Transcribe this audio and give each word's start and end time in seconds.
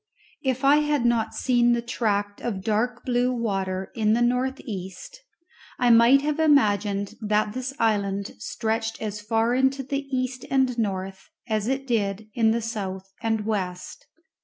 If 0.41 0.65
I 0.65 0.77
had 0.77 1.05
not 1.05 1.35
seen 1.35 1.73
the 1.73 1.81
tract 1.83 2.41
of 2.41 2.63
dark 2.63 3.05
blue 3.05 3.31
water 3.31 3.91
in 3.93 4.13
the 4.13 4.21
north 4.23 4.59
east, 4.61 5.19
I 5.77 5.91
might 5.91 6.23
have 6.23 6.39
imagined 6.39 7.13
that 7.21 7.53
this 7.53 7.71
island 7.77 8.31
stretched 8.39 8.99
as 8.99 9.21
far 9.21 9.53
into 9.53 9.83
the 9.83 10.07
east 10.07 10.43
and 10.49 10.75
north 10.79 11.29
as 11.47 11.67
it 11.67 11.85
did 11.85 12.29
in 12.33 12.49
the 12.49 12.63
south 12.63 13.13
and 13.21 13.45
west. 13.45 14.07